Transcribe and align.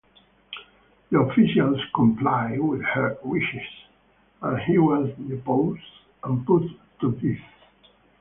The 1.11 1.19
officials 1.21 1.79
complied 1.93 2.59
with 2.59 2.81
her 2.81 3.19
wishes, 3.23 3.67
and 4.41 4.59
he 4.61 4.79
was 4.79 5.11
deposed 5.29 5.83
and 6.23 6.43
put 6.43 6.63
to 7.01 7.11
death. 7.11 7.47